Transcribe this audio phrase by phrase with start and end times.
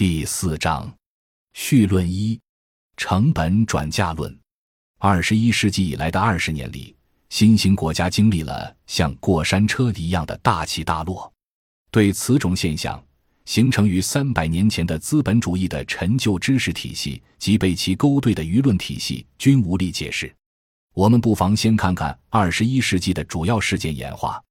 [0.00, 0.90] 第四章，
[1.52, 2.40] 序论一：
[2.96, 4.34] 成本转嫁论。
[4.96, 6.96] 二十一世纪以来的二十年里，
[7.28, 11.30] 新兴国家经历了像过山车一样的大起大落。
[11.90, 12.98] 对此种现象，
[13.44, 20.34] 形成于三百年前的资本主义的陈旧知识体系及被其勾兑的舆论体系均无力解释。
[20.94, 24.42] 我们不妨先看看二十一世纪的主要事件演化。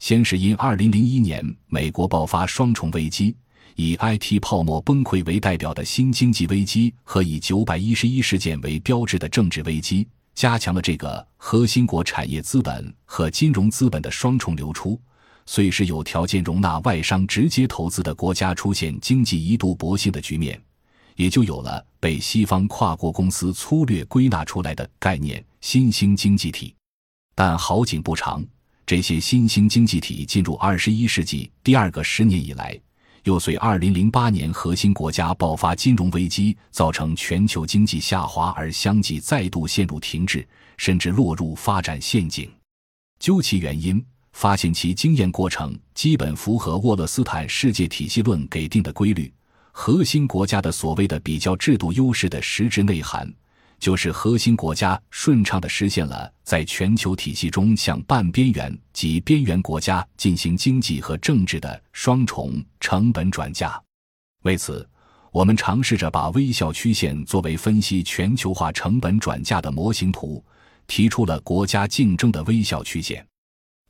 [0.00, 3.36] 先是因二零零一年美国爆发双重危机。
[3.76, 15.00] 以 IT 泡沫崩溃为代表的新经济危机和以九百一十一事件为标志的政治危机，加强了这个核心国产业资本和金融资本的双重流出。
[15.46, 20.60] 虽是有条件容纳外商直接投资的国家出现经济一度薄兴的局面，
[21.16, 26.74] 也就有了被西方跨国公司粗略归纳出来的概念——新兴经济体。
[27.34, 28.44] 但好景不长，
[28.84, 32.78] 这些新兴经济体进入二十一世纪第二个十年以来。
[33.24, 42.50] 又随2008年核心国家爆发金融危机，造成全球经济下滑而相继再度陷入停滞，甚至落入发展陷阱。
[43.18, 49.32] 究其原因，发现其经验过程基本符合沃勒斯坦世界体系论给定的规律：
[49.72, 53.28] 核心国家的所谓的比较制度优势的实质内涵。
[53.78, 63.80] 就是核心国家顺畅地实现了在全球体系中向半边缘及边缘国家进行经济和政治的双重成本转嫁。
[64.42, 64.88] 为此，
[65.30, 70.44] 我们尝试着把微笑曲线作为分析全球化成本转嫁的模型图，
[70.86, 73.24] 提出了国家竞争的微笑曲线，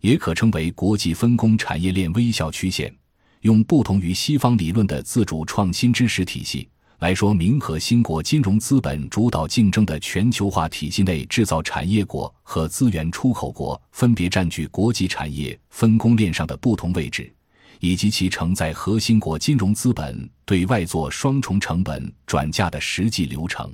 [0.00, 2.94] 也可称为国际分工产业链微笑曲线，
[3.42, 6.68] 用不同于西方理论的自主创新知识体系。
[6.98, 17.32] 来说明核心国金融资本主导竞争的全球化体系内，制造产业国和资源出口国分别占据国际产业分工链上的不同位置，
[17.78, 23.72] 以及其承载核心国金融资本对外做双重成本转嫁的实际流程。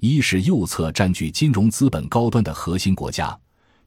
[0.00, 3.38] 一是右侧占据金融资本高端的核心国家，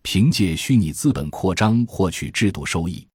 [0.02, 3.06] 凭借虚拟资本扩张获取制度收益；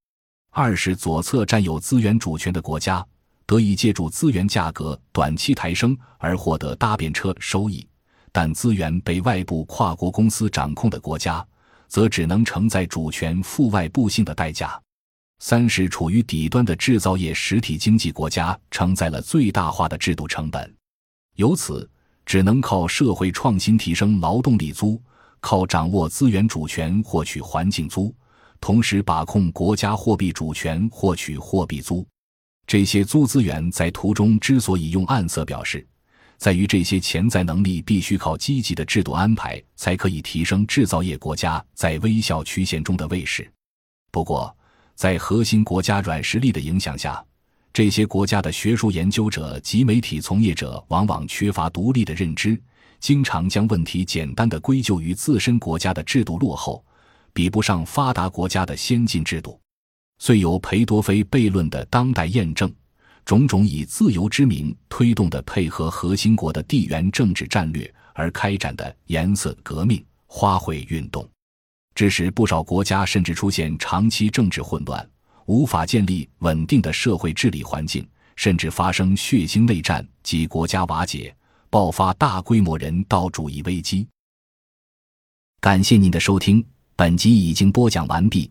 [0.50, 3.06] 二是左侧占有资源主权的国家。
[3.46, 7.86] 得以借助资源价格短期抬升而获得搭便车收益，
[8.32, 11.46] 但资源被外部跨国公司掌控的国家，
[11.86, 14.80] 则只能承载主权负外部性的代价。
[15.38, 20.74] 三是处于底端的制造业实体经济国家承载了最大化的制度成本，
[21.36, 21.88] 由此
[22.24, 25.00] 只能靠社会创新提升劳动力租，
[25.38, 28.12] 靠掌握资源主权获取环境租，
[28.60, 32.04] 同时把控国家货币主权获取货币租。
[32.66, 35.86] 这些租资源在图中之所以用暗色表示，
[36.36, 43.48] 在于这些潜在能力必须靠积极的制度安排才可以提升制造业国家在微笑曲线中的位势。
[44.10, 44.54] 不过，
[44.96, 47.24] 在核心国家软实力的影响下，
[47.72, 52.60] 这些国家的学术研究者及媒体从业者往往缺乏独立的认知，
[52.98, 56.84] 经常将问题简单的归咎于自身国家的制度落后，
[57.32, 59.60] 比不上发达国家的先进制度。
[60.18, 62.72] 虽有裴多菲悖论的当代验证，
[63.24, 71.28] 种种以自由之名推动的配合核心国的地缘政治战略而开展的颜色革命、花卉运动，
[71.94, 75.06] 致使不少国家甚至出现长期政治混乱，
[75.46, 78.06] 无法建立稳定的社会治理环境，
[78.36, 81.34] 甚至发生血腥内战及国家瓦解，
[81.68, 84.06] 爆发大规模人道主义危机。
[85.60, 88.50] 感谢您的收听，本集已经播讲完毕。